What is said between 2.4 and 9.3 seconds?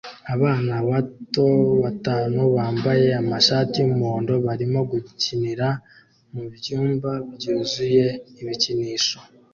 bambaye amashati yumuhondo barimo gukinira mubyumba byuzuye ibikinisho